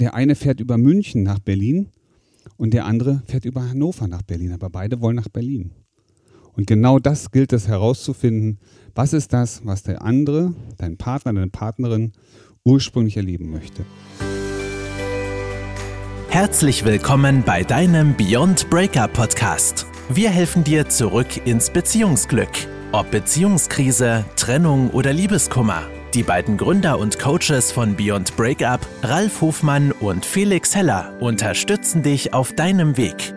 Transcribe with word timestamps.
Der 0.00 0.14
eine 0.14 0.36
fährt 0.36 0.60
über 0.60 0.78
München 0.78 1.24
nach 1.24 1.40
Berlin 1.40 1.88
und 2.56 2.72
der 2.72 2.86
andere 2.86 3.22
fährt 3.26 3.44
über 3.44 3.68
Hannover 3.68 4.06
nach 4.06 4.22
Berlin, 4.22 4.52
aber 4.52 4.70
beide 4.70 5.00
wollen 5.00 5.16
nach 5.16 5.28
Berlin. 5.28 5.72
Und 6.52 6.68
genau 6.68 7.00
das 7.00 7.32
gilt 7.32 7.52
es 7.52 7.66
herauszufinden. 7.66 8.60
Was 8.94 9.12
ist 9.12 9.32
das, 9.32 9.62
was 9.64 9.82
der 9.82 10.02
andere, 10.02 10.54
dein 10.76 10.98
Partner, 10.98 11.32
deine 11.32 11.48
Partnerin 11.48 12.12
ursprünglich 12.64 13.16
erleben 13.16 13.50
möchte? 13.50 13.84
Herzlich 16.28 16.84
willkommen 16.84 17.42
bei 17.44 17.64
deinem 17.64 18.16
Beyond 18.16 18.70
Breakup 18.70 19.12
Podcast. 19.12 19.86
Wir 20.08 20.30
helfen 20.30 20.62
dir 20.62 20.88
zurück 20.88 21.44
ins 21.44 21.70
Beziehungsglück. 21.70 22.68
Ob 22.92 23.10
Beziehungskrise, 23.10 24.24
Trennung 24.36 24.90
oder 24.90 25.12
Liebeskummer. 25.12 25.82
Die 26.14 26.22
beiden 26.22 26.56
Gründer 26.56 26.98
und 26.98 27.18
Coaches 27.18 27.70
von 27.70 27.94
Beyond 27.94 28.34
Breakup, 28.34 28.80
Ralf 29.02 29.42
Hofmann 29.42 29.92
und 29.92 30.24
Felix 30.24 30.74
Heller, 30.74 31.14
unterstützen 31.20 32.02
dich 32.02 32.32
auf 32.32 32.54
deinem 32.54 32.96
Weg. 32.96 33.34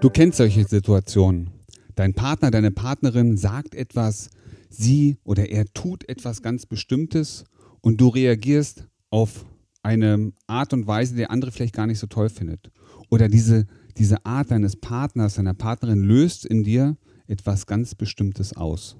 Du 0.00 0.10
kennst 0.10 0.38
solche 0.38 0.64
Situationen. 0.64 1.50
Dein 1.94 2.12
Partner, 2.12 2.50
deine 2.50 2.72
Partnerin 2.72 3.36
sagt 3.36 3.76
etwas, 3.76 4.30
sie 4.68 5.18
oder 5.22 5.48
er 5.48 5.64
tut 5.74 6.08
etwas 6.08 6.42
ganz 6.42 6.66
Bestimmtes 6.66 7.44
und 7.82 8.00
du 8.00 8.08
reagierst 8.08 8.88
auf 9.10 9.46
eine 9.84 10.32
Art 10.48 10.72
und 10.72 10.88
Weise, 10.88 11.12
die 11.12 11.18
der 11.18 11.30
andere 11.30 11.52
vielleicht 11.52 11.76
gar 11.76 11.86
nicht 11.86 12.00
so 12.00 12.08
toll 12.08 12.30
findet. 12.30 12.72
Oder 13.10 13.28
diese, 13.28 13.64
diese 13.96 14.26
Art 14.26 14.50
deines 14.50 14.74
Partners, 14.74 15.34
deiner 15.34 15.54
Partnerin 15.54 16.00
löst 16.00 16.46
in 16.46 16.64
dir 16.64 16.96
etwas 17.28 17.64
ganz 17.64 17.94
Bestimmtes 17.94 18.56
aus. 18.56 18.96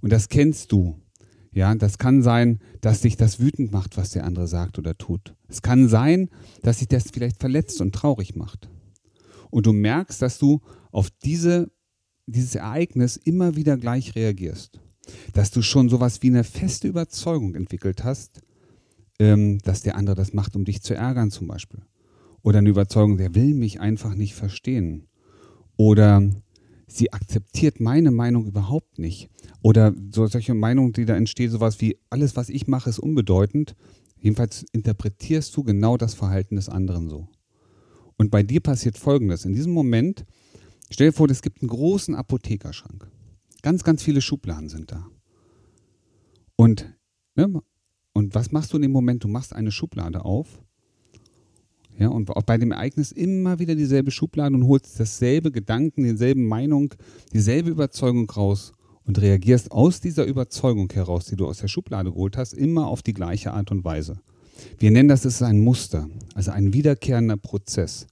Und 0.00 0.12
das 0.12 0.28
kennst 0.28 0.70
du. 0.70 0.96
Ja, 1.52 1.74
das 1.74 1.98
kann 1.98 2.22
sein, 2.22 2.60
dass 2.80 3.02
dich 3.02 3.16
das 3.16 3.38
wütend 3.38 3.72
macht, 3.72 3.96
was 3.96 4.10
der 4.10 4.24
andere 4.24 4.48
sagt 4.48 4.78
oder 4.78 4.96
tut. 4.96 5.34
Es 5.48 5.60
kann 5.60 5.88
sein, 5.88 6.30
dass 6.62 6.78
sich 6.78 6.88
das 6.88 7.10
vielleicht 7.12 7.40
verletzt 7.40 7.80
und 7.80 7.94
traurig 7.94 8.34
macht. 8.34 8.70
Und 9.50 9.66
du 9.66 9.74
merkst, 9.74 10.22
dass 10.22 10.38
du 10.38 10.62
auf 10.92 11.10
diese, 11.10 11.70
dieses 12.26 12.54
Ereignis 12.54 13.16
immer 13.18 13.54
wieder 13.54 13.76
gleich 13.76 14.14
reagierst. 14.14 14.80
Dass 15.34 15.50
du 15.50 15.60
schon 15.60 15.90
sowas 15.90 16.22
wie 16.22 16.28
eine 16.28 16.44
feste 16.44 16.88
Überzeugung 16.88 17.54
entwickelt 17.54 18.02
hast, 18.02 18.40
ähm, 19.18 19.58
dass 19.58 19.82
der 19.82 19.96
andere 19.96 20.16
das 20.16 20.32
macht, 20.32 20.56
um 20.56 20.64
dich 20.64 20.82
zu 20.82 20.94
ärgern 20.94 21.30
zum 21.30 21.48
Beispiel. 21.48 21.82
Oder 22.40 22.58
eine 22.58 22.70
Überzeugung, 22.70 23.18
der 23.18 23.34
will 23.34 23.52
mich 23.54 23.78
einfach 23.78 24.14
nicht 24.14 24.34
verstehen. 24.34 25.06
Oder 25.76 26.22
sie 26.96 27.12
akzeptiert 27.12 27.80
meine 27.80 28.10
Meinung 28.10 28.46
überhaupt 28.46 28.98
nicht. 28.98 29.30
Oder 29.62 29.94
so 30.12 30.26
solche 30.26 30.54
Meinungen, 30.54 30.92
die 30.92 31.04
da 31.04 31.16
entstehen, 31.16 31.50
sowas 31.50 31.80
wie, 31.80 31.98
alles, 32.10 32.36
was 32.36 32.48
ich 32.48 32.66
mache, 32.66 32.90
ist 32.90 32.98
unbedeutend. 32.98 33.74
Jedenfalls 34.20 34.64
interpretierst 34.72 35.56
du 35.56 35.64
genau 35.64 35.96
das 35.96 36.14
Verhalten 36.14 36.56
des 36.56 36.68
anderen 36.68 37.08
so. 37.08 37.28
Und 38.16 38.30
bei 38.30 38.42
dir 38.42 38.60
passiert 38.60 38.98
Folgendes. 38.98 39.44
In 39.44 39.52
diesem 39.52 39.72
Moment, 39.72 40.24
stell 40.90 41.08
dir 41.08 41.12
vor, 41.12 41.28
es 41.30 41.42
gibt 41.42 41.62
einen 41.62 41.68
großen 41.68 42.14
Apothekerschrank. 42.14 43.10
Ganz, 43.62 43.84
ganz 43.84 44.02
viele 44.02 44.20
Schubladen 44.20 44.68
sind 44.68 44.92
da. 44.92 45.06
Und, 46.56 46.94
ne, 47.34 47.62
und 48.12 48.34
was 48.34 48.52
machst 48.52 48.72
du 48.72 48.76
in 48.76 48.82
dem 48.82 48.92
Moment? 48.92 49.24
Du 49.24 49.28
machst 49.28 49.54
eine 49.54 49.72
Schublade 49.72 50.24
auf 50.24 50.62
ja, 51.98 52.08
und 52.08 52.30
auch 52.30 52.42
bei 52.42 52.58
dem 52.58 52.72
Ereignis 52.72 53.12
immer 53.12 53.58
wieder 53.58 53.74
dieselbe 53.74 54.10
Schublade 54.10 54.54
und 54.54 54.66
holst 54.66 54.98
dasselbe 54.98 55.50
Gedanken, 55.50 56.04
dieselbe 56.04 56.40
Meinung, 56.40 56.94
dieselbe 57.32 57.70
Überzeugung 57.70 58.28
raus 58.30 58.72
und 59.04 59.20
reagierst 59.20 59.70
aus 59.72 60.00
dieser 60.00 60.24
Überzeugung 60.24 60.90
heraus, 60.92 61.26
die 61.26 61.36
du 61.36 61.46
aus 61.46 61.58
der 61.58 61.68
Schublade 61.68 62.12
geholt 62.12 62.36
hast, 62.36 62.54
immer 62.54 62.86
auf 62.86 63.02
die 63.02 63.14
gleiche 63.14 63.52
Art 63.52 63.70
und 63.70 63.84
Weise. 63.84 64.20
Wir 64.78 64.90
nennen 64.90 65.08
das, 65.08 65.22
das 65.22 65.34
ist 65.34 65.42
ein 65.42 65.60
Muster, 65.60 66.08
also 66.34 66.50
ein 66.50 66.72
wiederkehrender 66.72 67.36
Prozess, 67.36 68.06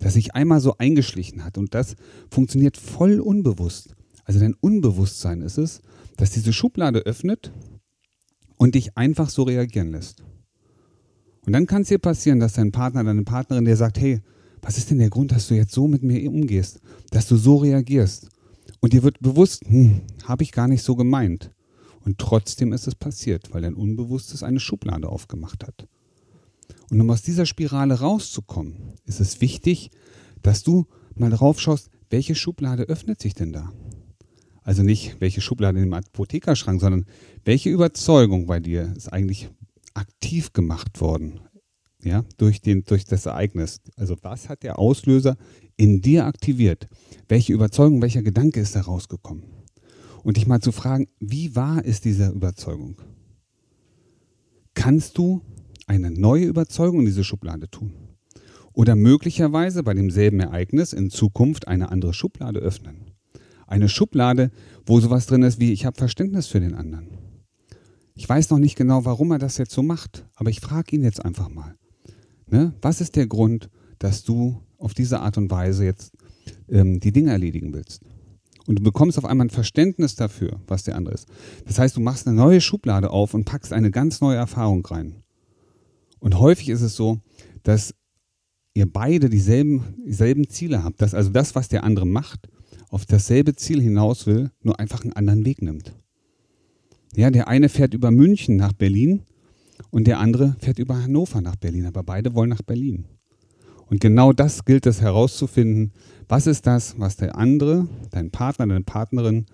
das 0.00 0.14
sich 0.14 0.34
einmal 0.34 0.60
so 0.60 0.76
eingeschlichen 0.78 1.44
hat 1.44 1.56
und 1.56 1.74
das 1.74 1.96
funktioniert 2.30 2.76
voll 2.76 3.20
unbewusst. 3.20 3.94
Also 4.24 4.40
dein 4.40 4.54
Unbewusstsein 4.54 5.42
ist 5.42 5.58
es, 5.58 5.82
dass 6.16 6.30
diese 6.30 6.52
Schublade 6.52 7.00
öffnet 7.00 7.52
und 8.56 8.74
dich 8.74 8.96
einfach 8.96 9.28
so 9.28 9.42
reagieren 9.42 9.92
lässt. 9.92 10.22
Und 11.46 11.52
dann 11.52 11.66
kann 11.66 11.82
es 11.82 11.88
dir 11.88 11.98
passieren, 11.98 12.40
dass 12.40 12.54
dein 12.54 12.72
Partner, 12.72 13.04
deine 13.04 13.22
Partnerin 13.22 13.64
dir 13.64 13.76
sagt, 13.76 13.98
hey, 13.98 14.20
was 14.62 14.78
ist 14.78 14.90
denn 14.90 14.98
der 14.98 15.10
Grund, 15.10 15.32
dass 15.32 15.48
du 15.48 15.54
jetzt 15.54 15.72
so 15.72 15.86
mit 15.86 16.02
mir 16.02 16.30
umgehst, 16.30 16.80
dass 17.10 17.28
du 17.28 17.36
so 17.36 17.56
reagierst? 17.56 18.28
Und 18.80 18.92
dir 18.92 19.02
wird 19.02 19.20
bewusst, 19.20 19.62
hm, 19.66 20.00
habe 20.24 20.42
ich 20.42 20.52
gar 20.52 20.68
nicht 20.68 20.82
so 20.82 20.96
gemeint. 20.96 21.50
Und 22.04 22.18
trotzdem 22.18 22.72
ist 22.72 22.86
es 22.86 22.94
passiert, 22.94 23.52
weil 23.52 23.62
dein 23.62 23.74
Unbewusstes 23.74 24.42
eine 24.42 24.60
Schublade 24.60 25.08
aufgemacht 25.08 25.66
hat. 25.66 25.86
Und 26.90 27.00
um 27.00 27.10
aus 27.10 27.22
dieser 27.22 27.46
Spirale 27.46 28.00
rauszukommen, 28.00 28.94
ist 29.06 29.20
es 29.20 29.40
wichtig, 29.40 29.90
dass 30.42 30.62
du 30.62 30.86
mal 31.14 31.30
drauf 31.30 31.60
schaust, 31.60 31.90
welche 32.10 32.34
Schublade 32.34 32.84
öffnet 32.84 33.20
sich 33.20 33.34
denn 33.34 33.52
da? 33.52 33.72
Also 34.62 34.82
nicht 34.82 35.16
welche 35.20 35.40
Schublade 35.40 35.82
im 35.82 35.92
Apothekerschrank, 35.92 36.80
sondern 36.80 37.06
welche 37.44 37.70
Überzeugung 37.70 38.46
bei 38.46 38.60
dir 38.60 38.92
ist 38.96 39.12
eigentlich 39.12 39.50
aktiv 39.94 40.52
gemacht 40.52 41.00
worden, 41.00 41.40
ja, 42.02 42.24
durch, 42.36 42.60
den, 42.60 42.84
durch 42.84 43.04
das 43.04 43.26
Ereignis. 43.26 43.80
Also 43.96 44.16
was 44.22 44.48
hat 44.48 44.62
der 44.62 44.78
Auslöser 44.78 45.36
in 45.76 46.00
dir 46.02 46.26
aktiviert? 46.26 46.88
Welche 47.28 47.52
Überzeugung, 47.52 48.02
welcher 48.02 48.22
Gedanke 48.22 48.60
ist 48.60 48.76
da 48.76 48.82
rausgekommen? 48.82 49.44
Und 50.22 50.36
dich 50.36 50.46
mal 50.46 50.60
zu 50.60 50.72
fragen, 50.72 51.06
wie 51.20 51.54
wahr 51.54 51.84
ist 51.84 52.04
diese 52.04 52.28
Überzeugung? 52.28 52.96
Kannst 54.74 55.18
du 55.18 55.42
eine 55.86 56.10
neue 56.10 56.46
Überzeugung 56.46 57.00
in 57.00 57.06
diese 57.06 57.24
Schublade 57.24 57.70
tun? 57.70 57.92
Oder 58.72 58.96
möglicherweise 58.96 59.82
bei 59.82 59.94
demselben 59.94 60.40
Ereignis 60.40 60.92
in 60.92 61.10
Zukunft 61.10 61.68
eine 61.68 61.90
andere 61.90 62.12
Schublade 62.12 62.58
öffnen? 62.58 63.12
Eine 63.66 63.88
Schublade, 63.88 64.50
wo 64.84 65.00
sowas 65.00 65.26
drin 65.26 65.42
ist 65.42 65.60
wie, 65.60 65.72
ich 65.72 65.86
habe 65.86 65.96
Verständnis 65.96 66.48
für 66.48 66.60
den 66.60 66.74
anderen. 66.74 67.06
Ich 68.24 68.28
weiß 68.30 68.48
noch 68.48 68.58
nicht 68.58 68.76
genau, 68.76 69.04
warum 69.04 69.32
er 69.32 69.38
das 69.38 69.58
jetzt 69.58 69.74
so 69.74 69.82
macht, 69.82 70.24
aber 70.34 70.48
ich 70.48 70.60
frage 70.60 70.96
ihn 70.96 71.02
jetzt 71.02 71.22
einfach 71.22 71.50
mal. 71.50 71.76
Ne? 72.46 72.72
Was 72.80 73.02
ist 73.02 73.16
der 73.16 73.26
Grund, 73.26 73.68
dass 73.98 74.24
du 74.24 74.62
auf 74.78 74.94
diese 74.94 75.20
Art 75.20 75.36
und 75.36 75.50
Weise 75.50 75.84
jetzt 75.84 76.14
ähm, 76.70 77.00
die 77.00 77.12
Dinge 77.12 77.32
erledigen 77.32 77.74
willst? 77.74 78.00
Und 78.66 78.78
du 78.78 78.82
bekommst 78.82 79.18
auf 79.18 79.26
einmal 79.26 79.48
ein 79.48 79.50
Verständnis 79.50 80.14
dafür, 80.14 80.58
was 80.66 80.84
der 80.84 80.96
andere 80.96 81.14
ist. 81.14 81.28
Das 81.66 81.78
heißt, 81.78 81.98
du 81.98 82.00
machst 82.00 82.26
eine 82.26 82.34
neue 82.34 82.62
Schublade 82.62 83.10
auf 83.10 83.34
und 83.34 83.44
packst 83.44 83.74
eine 83.74 83.90
ganz 83.90 84.22
neue 84.22 84.38
Erfahrung 84.38 84.86
rein. 84.86 85.16
Und 86.18 86.38
häufig 86.38 86.70
ist 86.70 86.80
es 86.80 86.96
so, 86.96 87.20
dass 87.62 87.94
ihr 88.72 88.90
beide 88.90 89.28
dieselben, 89.28 90.02
dieselben 90.06 90.48
Ziele 90.48 90.82
habt, 90.82 91.02
dass 91.02 91.12
also 91.12 91.28
das, 91.28 91.54
was 91.54 91.68
der 91.68 91.84
andere 91.84 92.06
macht, 92.06 92.48
auf 92.88 93.04
dasselbe 93.04 93.54
Ziel 93.54 93.82
hinaus 93.82 94.26
will, 94.26 94.50
nur 94.62 94.80
einfach 94.80 95.02
einen 95.02 95.12
anderen 95.12 95.44
Weg 95.44 95.60
nimmt. 95.60 95.94
Ja, 97.16 97.30
der 97.30 97.48
eine 97.48 97.68
fährt 97.68 97.94
über 97.94 98.10
München 98.10 98.56
nach 98.56 98.72
Berlin 98.72 99.22
und 99.90 100.06
der 100.06 100.18
andere 100.18 100.56
fährt 100.58 100.78
über 100.78 101.02
Hannover 101.02 101.40
nach 101.40 101.56
Berlin, 101.56 101.86
aber 101.86 102.02
beide 102.02 102.34
wollen 102.34 102.50
nach 102.50 102.62
Berlin. 102.62 103.06
Und 103.86 104.00
genau 104.00 104.32
das 104.32 104.64
gilt 104.64 104.86
es 104.86 105.00
herauszufinden. 105.00 105.92
Was 106.28 106.46
ist 106.46 106.66
das, 106.66 106.98
was 106.98 107.16
der 107.16 107.36
andere, 107.36 107.86
dein 108.10 108.30
Partner, 108.30 108.66
deine 108.66 108.82
Partnerin 108.82 109.46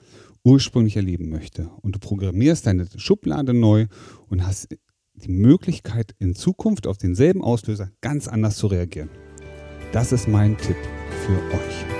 ursprünglich 0.44 0.96
erleben 0.96 1.28
möchte? 1.28 1.68
Und 1.82 1.96
du 1.96 1.98
programmierst 1.98 2.66
deine 2.66 2.86
Schublade 2.96 3.52
neu 3.52 3.86
und 4.28 4.46
hast 4.46 4.68
die 5.14 5.30
Möglichkeit, 5.30 6.14
in 6.18 6.34
Zukunft 6.34 6.86
auf 6.86 6.96
denselben 6.96 7.42
Auslöser 7.42 7.90
ganz 8.00 8.28
anders 8.28 8.56
zu 8.56 8.68
reagieren. 8.68 9.10
Das 9.92 10.12
ist 10.12 10.28
mein 10.28 10.56
Tipp 10.56 10.76
für 11.26 11.36
euch. 11.54 11.99